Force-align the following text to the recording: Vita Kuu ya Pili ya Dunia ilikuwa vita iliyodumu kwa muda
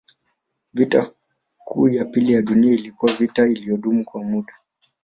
Vita 0.73 1.11
Kuu 1.65 1.87
ya 1.89 2.05
Pili 2.05 2.33
ya 2.33 2.41
Dunia 2.41 2.73
ilikuwa 2.73 3.13
vita 3.13 3.47
iliyodumu 3.47 4.05
kwa 4.05 4.23
muda 4.23 4.53